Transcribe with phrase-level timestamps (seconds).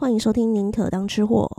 [0.00, 1.50] 欢迎收听宁可当吃货。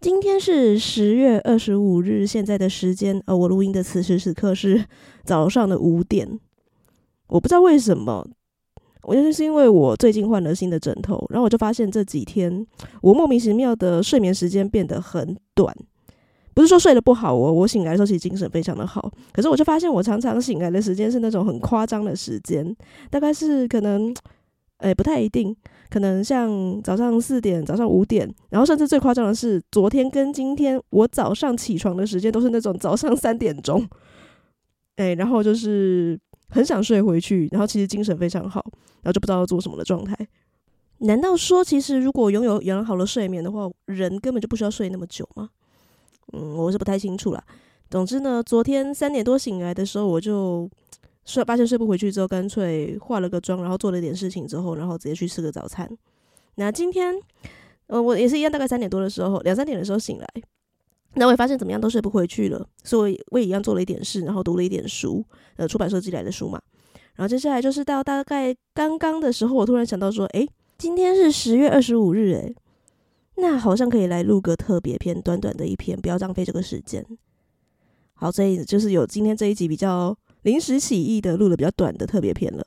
[0.00, 4.82] 今天是十月二十五日，现在的时间，呃，我录音的此时此刻是
[5.22, 6.40] 早上的五点。
[7.26, 8.26] 我不知道为什么，
[9.02, 12.66] 我觉得是因为我最近换了新的枕头，然后我就发现这几天
[13.02, 15.76] 我莫名其妙的睡眠时间变得很短。
[16.54, 22.74] 不是说睡得不好哦，我醒来的时候其实精神非常的好，可是我就发现我常常醒来的时间是那种很夸张的时间，
[23.10, 24.12] 大概是可能，
[24.78, 25.54] 诶，不太一定，
[25.90, 33.86] 可能像早上四点、早上五点，然后甚至最夸张的是昨天跟今天，我早上起床的时间都是那种早上三点钟，
[34.96, 38.64] 诶，然后就是很想睡回去，然后其实精神非常好，
[39.02, 40.16] 然后就不知道要做什么的状态。
[40.98, 45.50] 难道说其实如果拥有良好的睡眠的话，人根本就不需要睡那么久吗？
[46.32, 47.42] 嗯，我是不太清楚啦。
[47.90, 50.68] 总之呢，昨天三点多醒来的时候，我就
[51.28, 55.86] 睡，发现睡不回去之后，干脆化了个妆，然后做了一点事情之后，然后直接去吃个早餐。
[56.54, 57.14] 那今天，
[57.88, 60.26] 呃，我也是一样，大概三点多的时候，两三点的时候醒来，
[61.16, 65.22] 那我也发现怎么样都睡不回去了，所以我也一样做了一点事，然后读了一点书，
[65.56, 66.58] 呃，出版社寄来的书嘛。
[67.16, 72.54] 然后接下来就是到大概刚刚的时候，我突然想到说，诶，今天是十月二十五日，诶。
[73.40, 77.04] 那好像可以来录个特别篇，短短的一篇，不要浪费这个时间。
[78.14, 82.66] 好，所以就是有今天这一集比较临时起意的录的比较短的特别篇了。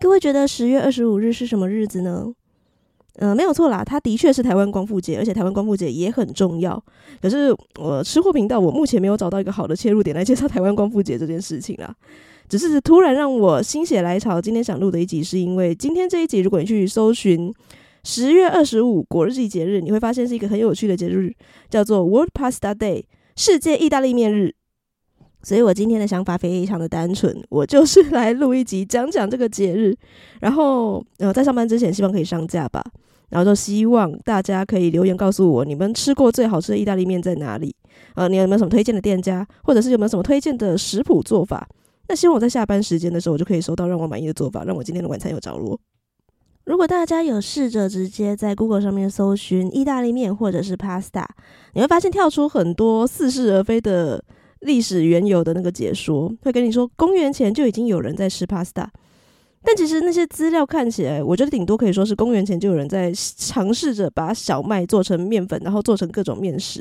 [0.00, 2.32] 各位觉得十月二十五日是什么日子呢？
[3.18, 6.82] 嗯、没有错啦，它的确是台湾光复节，而且台湾光复节也很重要。
[7.22, 11.94] 可是我吃货频道，我目前没有找到一个好的切入点来介绍台湾光复节这件事情啦。
[12.48, 17.52] 只是突然让我心血来潮，今天想录的一集，是因为今天这一集，如果你去搜寻。
[18.08, 21.34] 十月二十五国际节日，你会发现是一个很有趣的节日，
[21.68, 23.02] 叫做 World Pasta Day，
[23.34, 24.54] 世界意大利面日。
[25.42, 29.96] 所以我今天的想法非常的单纯，我就是来录一集讲讲这个节日。
[30.40, 32.82] 然后，呃，在上班之前，希望可以上架吧。
[33.28, 37.74] 然后就希望大家可以留言告诉我，你们吃过最好吃的意大利面在哪里？
[38.14, 41.68] 呃，你有没有什么推荐的店家，或者是有没有什么推荐的食谱做法？
[42.08, 45.78] 那希望我在下班时间的时候，我就可以收到让我满意的做法，让我今天的晚餐有着落。
[46.64, 51.24] 如果大家有试着直接在 Google 上面搜寻意大利面或者是 Pasta，
[51.74, 54.22] 你会发现跳出很多似是而非的
[54.66, 58.86] 历史缘由的那个解说，会跟你说公元前就已经有人在吃 Pasta，
[59.62, 66.80] 但其实那些资料看起来，我觉得顶多可以说是公元前就有人在尝试着把小麦做成面粉，然后做成各种面食。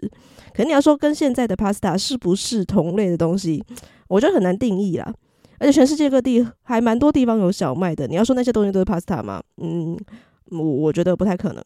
[0.53, 3.63] 可你要说跟现在的 Pasta 是不是同类的东西，
[4.07, 5.13] 我觉得很难定义啦。
[5.57, 8.07] 而且全世界各地还蛮多地方有小麦的。
[8.07, 9.41] 你要说那些东西都是 pasta 吗？
[9.57, 9.97] 嗯，
[10.51, 11.63] 我我觉得不太可能。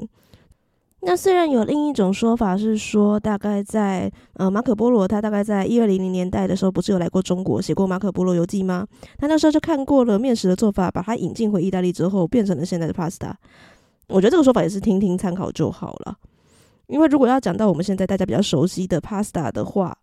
[1.01, 8.85] 那虽然有另一种说法是说，大概在呃马可波罗他大概在一二零零年代的时候，不是有来过中国，写过《马可波罗游记》吗？
[9.17, 13.31] 他那时候就看过了面食的做法，把它引进回意大利之后，变成了现在的 pasta。
[14.09, 16.17] 我觉得这个说法也是听听参考就好了。
[16.87, 19.95] 因为如果要讲到我们现在大家比较熟悉的 pasta 的话，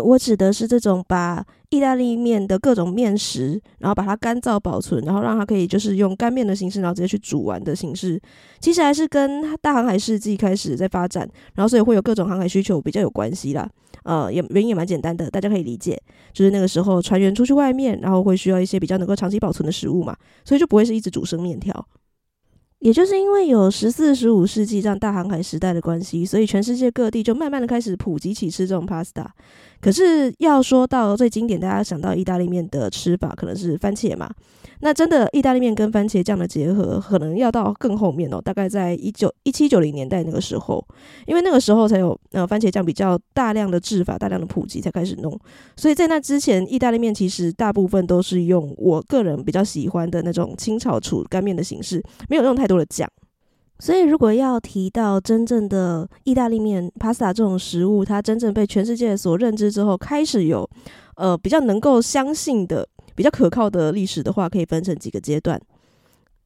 [0.00, 8.20] 我指的是这种把意大利面的各种面食，然后把它干燥保存，然后让它可以就是用干面的形式，然后直接去煮完的形式，
[8.60, 13.68] 其实还是跟大航海世纪开始在发展，然后所以会有各种航海需求比较有关系啦。
[14.04, 16.00] 呃，也原因也蛮简单的，大家可以理解，
[16.32, 21.86] 就是那个时候船员出去外面，然后会需要一些比较能够长期保存的食物嘛，所以就不会是一直煮生面条。
[22.80, 29.24] 也就是因为有十四、十五世纪这样大航海时代的关系，所以全世界各地就慢慢的开始普及起吃这种 pasta。
[29.82, 34.30] 可是要说到最经典，大家想到意大利面的吃法，可能是番茄嘛。
[34.84, 40.84] 那真的意大利面跟番茄酱的结合，可能要到更后面哦，大概在一九一七九零年代那个时候，
[41.26, 45.38] 因为那个时候才有呃番茄酱比较大量的制法、大量的普及才开始弄。
[45.76, 53.08] 所以在那之前，意大利面其实大部分都是用我个人比较喜欢的那种清炒煮干面的形式，没有用太多的酱。
[53.82, 60.70] 所以，如果要提到真正的意大利面 pasta 这种食物，它真正被全世界所认知之后，开始有
[61.16, 65.60] 呃比较能够相信的、比较可靠的历史的话，可以分成几个阶段。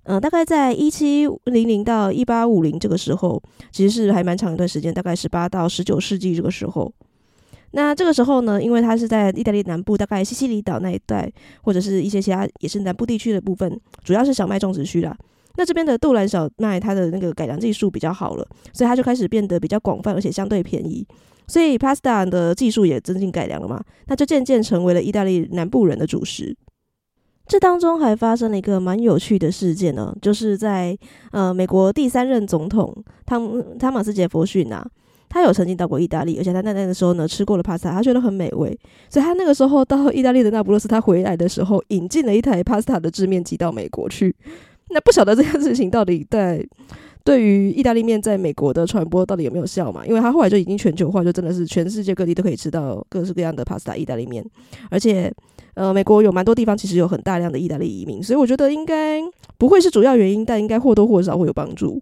[0.05, 6.91] 呃，大概在一七零零到一八五零这个时候，其实是还蛮长一段时间，大概十八到十九世纪这个时候。
[7.73, 11.31] 那这个时候呢，因为它是在意大利南部，大概西西里岛那一带，
[11.61, 15.15] 或者是一些其他也是南部地区的部分，主要是小麦种植区啦。
[15.57, 21.07] 那这边的杜兰小麦，它的那个改良技术比较好了，所以它就开始变得比较广泛，而且相对便宜。
[21.49, 26.57] 所以 pasta 的技术也增进改良了嘛，那就渐渐成为了意大利南部人的主食。
[27.47, 30.99] 这当中还发生了一个蛮有趣的事件呢，就是在
[31.31, 32.93] 呃美国第三任总统
[33.25, 34.85] 汤汤马斯杰弗逊啊，
[35.29, 38.77] 他有曾经到过意大利，而且他在那的时候呢吃过了 pasta，他觉得很美味，
[39.09, 44.35] 所以他那个时候到意大利的那不勒斯，他回来的时候引进了一台 pasta 的制面机到美国去。
[44.97, 46.67] 那不晓得这件事情到底在
[47.23, 50.07] 对于意大利面在美国的传播到底有没有效嘛？
[50.07, 54.43] 因为它后来就已经全球化，就真的是全世界各地都可以吃到各式各样的 pasta 意大利面，
[54.89, 55.31] 而且
[55.75, 59.21] 呃，美国有蛮多地方其实有很大量的意大利移民，所以我觉得应该
[59.59, 62.01] 不会是主要原因，但应该或多或少会有帮助。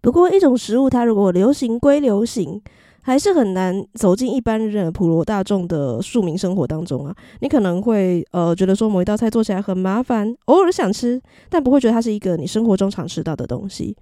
[0.00, 2.62] 不过一种食物它如果流行归流行，
[3.02, 7.14] 还是很难走进一般人普罗大众的庶民生活当中啊。
[7.40, 11.20] 你可能会呃觉得说某一道菜做起来很麻烦，偶尔想吃，
[11.50, 13.96] 但不会觉得它是一个你生活中常吃到的东西。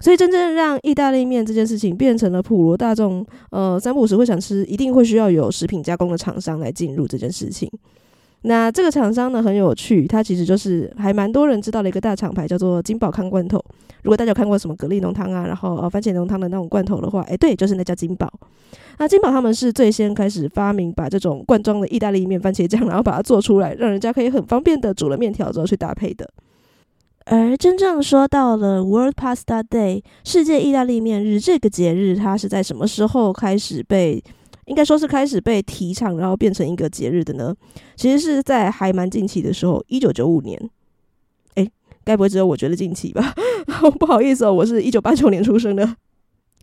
[0.00, 7.70] 所以，真正让意大利面这件事情变成了普罗大众，呃，三不五时会想吃，一定会需要有食品加工的厂商来进入这件事情。
[8.42, 13.64] 那这个厂商呢，很有趣，它其实就是还蛮多人知道的一个大厂牌，叫做金宝康罐头。
[14.04, 18.32] 如果大家有看过什么蛤蜊浓汤啊，然后呃番茄浓汤的那种罐头的话，诶，对，就是那家金宝。
[18.98, 26.30] 那金宝他们是最先开始发明把这种罐装的意大利面番茄酱，然后把它做出来，让人家可以很方便的煮了面条之后去搭配的。
[27.24, 34.22] 而真正说到了 World Pasta Day 世界意大利面日这个节日，它是在什么时候开始被，
[34.66, 37.54] 应该说是开始被提倡，然后变成一个节日的呢？
[37.96, 40.70] 其实是在还蛮近期的时候，一九九五年。
[42.04, 43.34] 诶，该不会只有我觉得近期吧？
[43.98, 45.96] 不好意思哦，我是一九八九年出生的，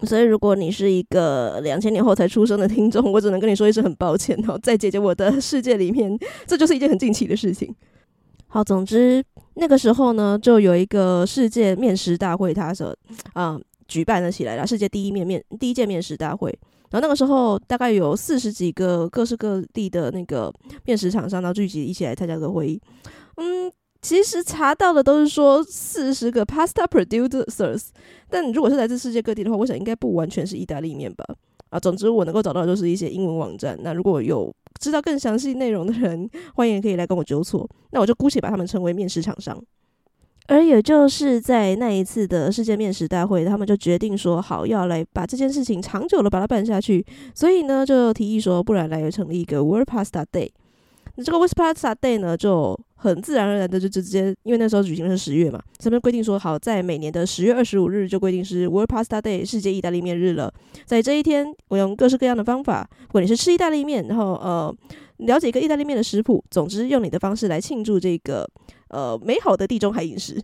[0.03, 7.73] 所以如果你是一个两千年后才出生的听众，我只能跟你说一声很抱歉哦，在姐姐我的世界里面，这就是一件很近期的事情。
[8.47, 9.23] 好，总之
[9.55, 12.95] 那个时候呢，就有一个世界面食大会，它是
[13.33, 16.49] 啊举办了起来了，世界第一面面第一届面食大会。
[16.89, 20.53] 然后那个时候大概有四十几个各式各地的那个
[20.83, 22.81] 面食厂商，然后聚集一起来参加这个会议。
[23.37, 23.71] 嗯，
[24.01, 27.89] 其实查到的都是说四十个 pasta producers，
[28.30, 31.24] 但如果是来自世界各地的话，我想应该不完全是意大利面吧。
[31.69, 33.80] 啊，总之我能够找到的就是一些英文网站。
[33.81, 37.69] 那如果有知道更详细内容的人，欢迎可以来跟我纠错。
[37.92, 39.57] 那我就姑且把他们称为面食厂商。
[40.47, 47.06] 而也就是在那一次的世界面食大会，他们就决定说好要来把这件事情长久的把它办下去。
[47.33, 50.50] 所以呢，就提议说，不然来成立一个 World Pasta Day。
[51.23, 60.53] 这个 World Pasta Day 呢，就很自然而然的就直接，因为那时候举行是十月嘛，这边规定说好，在每年的十月二十五日就规定是 World Pasta Day 世界意大利面日了。
[60.85, 64.75] 在这一天，我用各式各样的方法，不管你是吃意大利面，然后呃
[65.18, 68.47] 了解一个意大利面的食谱，总之用你的方式来庆祝这个
[68.89, 70.41] 呃美好的地中海饮食。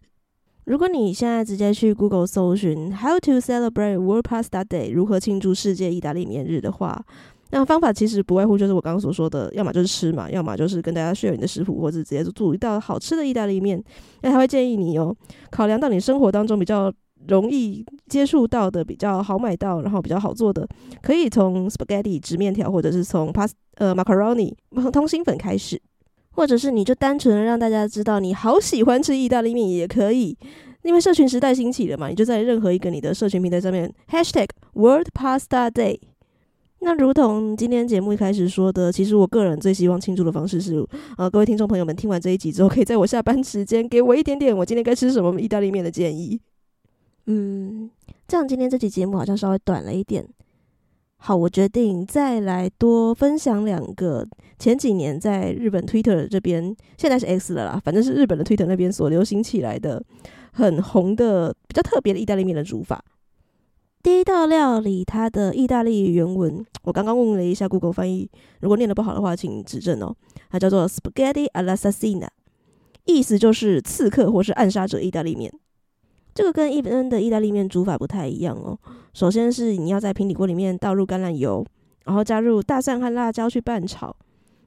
[0.65, 7.05] 如果你现在直接去 Google 搜寻 How to celebrate World Pasta Day 如何庆祝世界意大利面日的话，
[7.49, 13.81] 那方法其实不外乎就是我刚刚所说的，要么就是吃嘛，要么就是跟大家 share 你的食谱，或者直接就做一道好吃的意大利面。
[14.21, 15.15] 那他会建议你哦，
[15.49, 16.91] 考量到你生活当中比较
[17.27, 20.67] 容易接触到的、比较好买到，然后比较好做的，
[21.01, 24.53] 可以从 spaghetti 直面条，或者是从 pasta 呃 macaroni
[24.91, 25.81] 通心粉开始，
[26.31, 30.37] 或者是你就单纯的让大家知道你好喜欢吃意大利面也可以，
[30.83, 35.99] 因为社群时代兴起了嘛，你就在任何一个你的社群平台上面 hashtag World Pasta Day。
[36.87, 40.81] 那如同今天节目一开始说的，其实我个人最希望庆祝的方式是，
[41.17, 46.39] 呃，各位听众朋友们听完这一集之后，可以在我下班时间给我一点点我今天该吃什么意大利面的建议。
[47.25, 47.91] 嗯，
[48.25, 50.25] 这样今天这期节目好像稍微短了一点。
[51.17, 54.25] 好，我决定再来多分享两个
[54.57, 60.01] 前几年在日本 Twitter 这边，现在是 X 了啦，反正是日本的 Twitter 那边所流行起来的
[60.53, 63.03] 很红的比较特别的意大利面的煮法。
[64.03, 68.29] 第一道料理，它的意大利原文， 我刚刚问了一下 Google 翻译，
[68.61, 70.15] 如果念得不好的话，请指正哦。
[70.49, 72.27] 它叫做 Spaghetti all'assassina，
[73.05, 75.51] 意思就是刺客或是暗杀者意大利面。
[76.33, 78.77] 这个跟一般的意大利面煮法不太一样哦。
[79.13, 81.65] 首先是你要在平底锅里面倒入橄榄油，
[82.05, 84.15] 然后加入大蒜和辣椒去拌炒，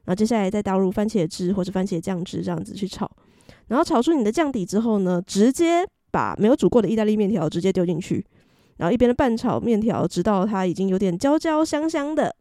[0.03, 3.09] 然后接下来再倒入番茄汁或是番茄酱汁这样子去炒，
[3.67, 8.23] 然后炒出你的酱底之后呢，直接把没有煮过的意大利面条直接丢进去。
[8.81, 12.35] 然后一边的拌炒面条，直到它已经有点焦焦香香的。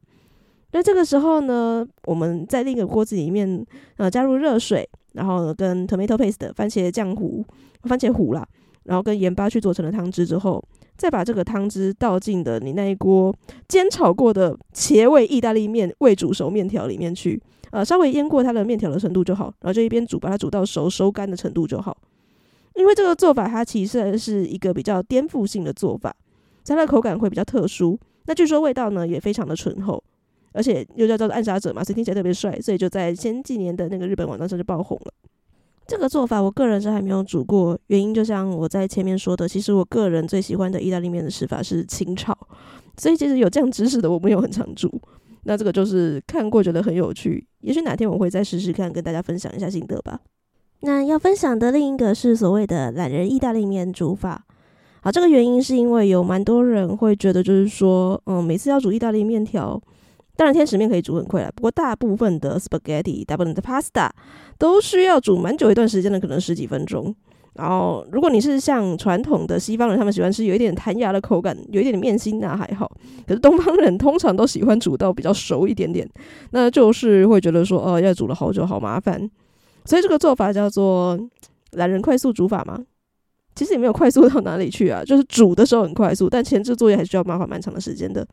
[0.73, 3.63] 那这个时候呢，我们在另一个锅子里面，
[3.99, 7.45] 呃，加入热水，然后跟 tomato paste 的番茄酱糊、
[7.83, 8.49] 番茄糊啦，
[8.85, 10.65] 然后跟盐巴去做成了汤汁之后，
[10.97, 13.37] 再把这个汤汁倒进的你那一锅
[13.69, 17.39] 煎炒过的茄味意大利面未煮熟面条里面去，
[17.71, 21.95] 呃，稍微腌过它的面条的程度就好，然后就一边煮，把它煮到熟收干的程度就好。
[22.77, 26.15] 因为这个做法它其实是一个比较颠覆性的做法。
[26.77, 30.03] 它的口感会比较特殊，那据说味道呢也非常的醇厚，
[30.53, 35.12] 而且又叫做暗杀者嘛，所以听起来特别帅，所以就在前几年的那个日本网站上就爆红了。
[35.87, 42.39] 这个做法我个人是还没有煮过，原因就像我在前面说的，其实我个人最喜欢的意大利面的吃法是清炒，
[42.97, 44.89] 所以其实有这样知识的我没有很常煮。
[45.43, 50.21] 那这个就是看过觉得很有趣，也许哪天我会再试试看，跟大家分享一下心得吧。
[50.83, 54.47] 那要分享的另一个是所谓的懒人意大利面煮法。
[55.02, 59.80] 好，这个原因是因为有蛮多人会觉得，就是说，嗯，每次要煮意大利面条，
[60.37, 64.11] 当然天使面可以煮很快啦，不过大部分的 spaghetti、大部分的 pasta
[64.59, 67.14] 都需要煮蛮久一段时间的，可能十几分钟。
[67.54, 72.90] 然后，如果你是像传统的西方人，他们喜欢吃有一点弹牙的口感，有一点点面心那还好。
[73.26, 76.09] 可是东方人通常都喜欢煮到比较熟一点点，
[76.52, 79.28] 那就是会觉得说，哦，要煮了好久，好麻烦。
[79.85, 81.19] 所以这个做法叫做
[81.73, 82.78] 懒人快速煮法嘛。
[83.61, 88.26] 其实也没有快速到哪里去啊， 就是煮的时候很快速，但前置作业还是需要花蛮长的时间的。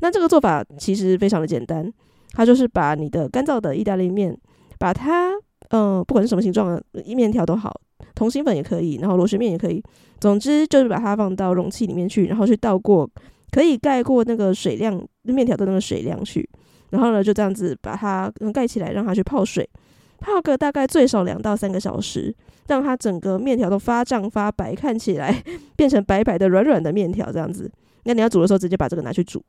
[0.00, 1.88] 那这个做法其实非常的简单，
[2.32, 4.36] 它就是把你的干燥的意大利面，
[4.76, 5.30] 把它，
[5.68, 6.82] 嗯、呃，不管是什么形状的
[7.14, 7.72] 面条都好，
[8.16, 9.80] 通心粉也可以，然后螺旋面也可以，
[10.18, 13.08] 总之就是把它放到容器里面去，然后去倒过，
[13.52, 16.50] 可以盖过那个水量，面条的那个水量去，
[16.90, 19.70] 然后呢就这样子把它盖起来，让它去泡水。
[20.18, 22.34] 泡个大概最少两到三个小时，
[22.66, 25.42] 让它整个面条都发胀发白，看起来
[25.76, 27.70] 变成白白的软软的面条这样子。
[28.04, 29.42] 那你要煮的时候，直接把这个拿去煮。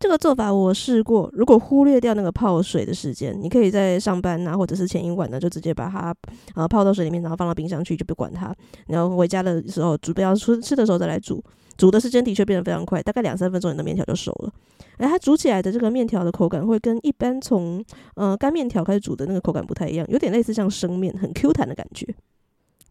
[0.00, 6.14] 这个做法我试过，如果忽略掉那个泡水的时间，你可以在上班啊，或者是前一晚呢，就直接把它
[6.54, 8.54] 呃泡到水里面，然后放到冰箱去，就不管它。
[8.86, 11.42] 然后回家的时候煮，不要吃吃的时候再来煮。
[11.78, 14.52] 煮的时间的确变得非常快，大概两三分钟，你的面条就熟了。
[14.98, 17.82] 而它煮起来的这个面条的口感会跟一般从
[18.16, 22.06] 呃干面条开始煮的那个口感不太一样，有点类似像生面，很 Q 弹的感觉。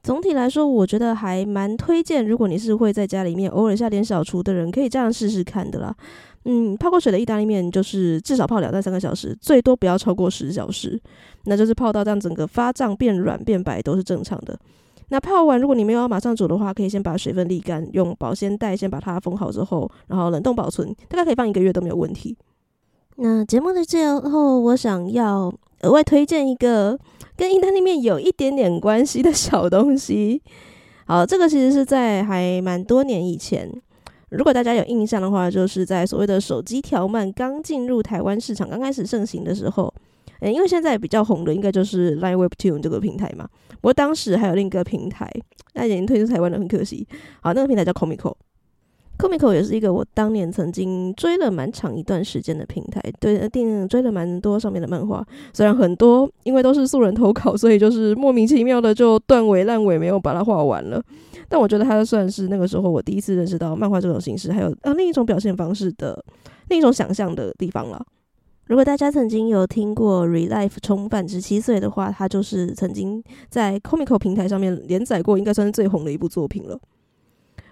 [0.03, 5.93] 总体来说，我觉得还蛮推荐，如果你是会在家里面偶尔下点小厨的人，可以这样试试看的啦。
[6.45, 10.97] 嗯，泡过水的意大利面就是至少泡两到三个小时，最多不要超过十小时，
[11.43, 14.57] 那就是泡到这样整个发胀变软变白都是正常的。
[15.09, 22.37] 那泡完，如果你没有要马上煮的话，可以先把水分沥干，用保鲜袋先把它封好之后，然后冷冻保存，大概可以放一个月都没有问题。
[23.15, 26.99] 那节目的最后，我想要额外推荐一个
[27.35, 30.41] 跟意大利面有一点点关系的小东西。
[31.05, 33.71] 好，这个其实是在还蛮多年以前，
[34.29, 39.93] 如果大家有印象的话，就是在所谓的手机条漫刚进入台湾市场、刚开始盛行的时候。
[40.41, 43.47] 诶，因为现在比较红的应该就是 Line Webtoon 这个平台嘛。
[43.75, 45.29] 不过当时还有另一个平台，
[45.73, 47.07] 那已经退出台湾了，很可惜。
[47.41, 55.23] 好，那个平台叫 Comico，Comico 也是一个我当年曾经追了蛮长一段时间的平台，对，定追了蛮多上面的漫画。
[55.53, 61.01] 虽然很多因为都是素人投稿，所以就是莫名其妙的就断尾烂尾，没有把它画完了。
[61.47, 66.23] 但我觉得它算是那个时候我第一次认识到漫画这种形式，还有啊另一种表现方式的
[66.69, 68.05] 另一种想象的地方了。
[68.67, 76.77] 如果大家曾经有听过《ReLIFE》重返十七岁的话，它就是曾经在 Comico 平台上面连载过，应该算是最红的一部作品了。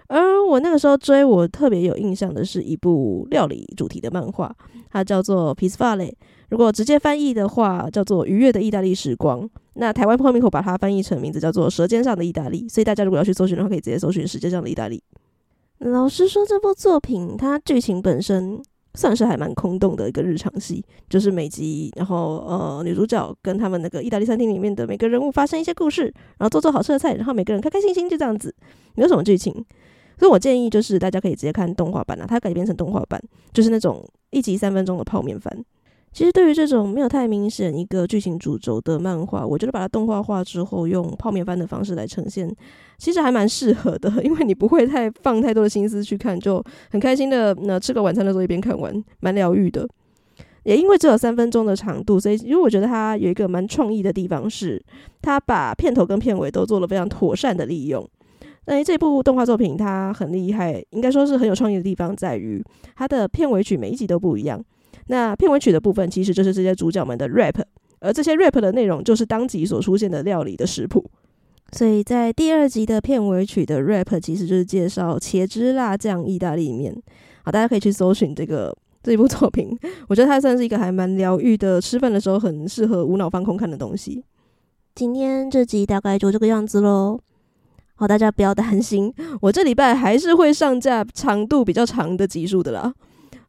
[0.08, 4.54] 而我那个时候追，我特别有印象的是一部料理主题的漫画，
[4.90, 6.10] 它叫做《Pizza Valley》。
[6.48, 9.42] 如果直接翻译的话，叫做《愉悦的意大利时光》。
[9.74, 15.02] 那台湾 Comico 把它翻译成名字叫做《舌尖上的意大利》，所以大家如果要去搜寻的话，可以直接搜寻《舌尖上的意大利》。
[15.90, 18.62] 老实说，这部作品它剧情本身。
[18.96, 26.04] 算是还蛮空洞的一个日常戏，就是每集，然后呃，女主角跟他们那个意大利餐厅里面的每个人物发生一些故事，
[26.38, 28.52] 然后做做好吃的菜，然后每个人开开心心就这样子，
[28.94, 29.52] 没有什么剧情。
[30.18, 33.22] 所以我建议就是大家可以直接看动画版啊，它改编成动画版，
[33.52, 35.64] 就是那种一集三分钟的泡面番。
[36.16, 42.50] 其实对于这种没有太明显一个剧情主轴的漫画，我觉得把它动画化之后，用泡面番的方式来呈现，
[42.96, 49.86] 其实还蛮适合的， 因为你不会太放太多的心思去看，就很开心的那吃个晚餐的时候一边看完，蛮疗愈的。
[50.62, 54.82] 也因为只有三分钟的长度，所以因为我觉得它有一个蛮创意的地方是，
[55.20, 58.08] 它把片头跟片尾都做了非常妥善的利用。
[58.64, 62.64] 那这部动画作品它很厉害，应该说是很有创意的地方在于
[62.96, 64.64] 它的片尾曲每一集都不一样。
[65.08, 67.62] 那片尾曲的部分，其实就是这些主角们的 rap，
[68.00, 71.04] 而这些 rap 的内容就是当集所出现的料理的食谱。
[71.72, 76.94] 所以在第二集的片尾曲的 rap，其实就是介绍茄汁辣酱意大利面。
[77.42, 79.76] 好，大家可以去搜寻这个这部作品，
[80.08, 84.24] 我觉得它算是一个还蛮疗愈的，吃饭的时候很适合无脑放空看的东西。
[84.94, 87.18] 今天这集大概就这个样子喽。
[87.94, 92.92] 好，大家不要担心，我这礼拜还是会上架长度比较长的集数的啦。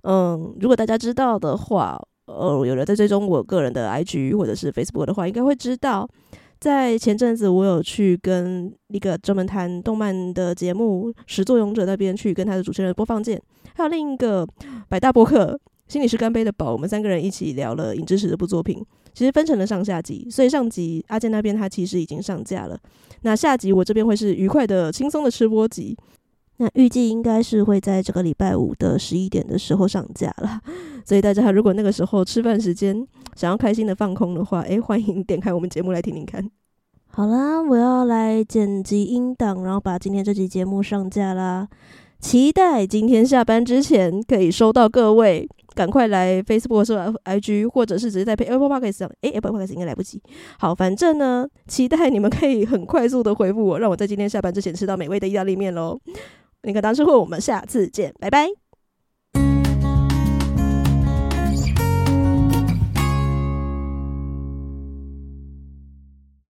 [0.10, 6.08] 嗯，如果大家知道的话，呃，有人在追踪我个人的 IG 或者是 Facebook 的话，应该会知道，
[6.62, 13.42] 在前阵子我有去跟一个专门谈动漫的节目《始作俑者》那边去跟他的主持人播放键，
[13.76, 14.48] 还有另一个
[14.88, 15.60] 百大博客
[15.90, 18.82] 心理师干杯的宝，我们三个人一起聊了《影之匙》这部作品。
[19.14, 22.80] 其实分成了上下集，所以上集阿健那边他其实已经上架了，
[23.24, 25.98] 那下集我这边会是愉快的、轻松的吃播集。
[26.58, 30.60] 那预计应该是会在这个礼拜五的十一点的时候上架了，
[31.06, 36.50] 所以大家如果那个时候吃饭时间想要开心的放空的话，诶，欢迎点开我们节目来听听看。
[37.10, 41.68] 好啦，我要来剪辑音档，然后把今天这期节目上架啦。
[42.20, 49.12] 期待今天下班之前可以收到各位，赶快来 Facebook 或 IG，或者是直接在 Apple Podcast 上。
[49.22, 50.20] 诶，Apple Podcast 应该来不及。
[50.58, 56.00] 好，反正呢，期待你们可以很快速的回复我，让我在今天下班之前吃到美味的意大利面喽。
[56.68, 58.67] 那个当是会，我们下次见，拜拜。